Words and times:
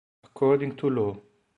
According 0.25 0.75
to 0.77 0.87
Law 0.89 1.21